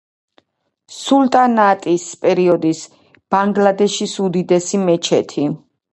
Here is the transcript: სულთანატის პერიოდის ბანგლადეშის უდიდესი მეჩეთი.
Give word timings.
სულთანატის 0.99 2.07
პერიოდის 2.23 2.81
ბანგლადეშის 3.35 4.19
უდიდესი 4.29 4.85
მეჩეთი. 4.91 5.51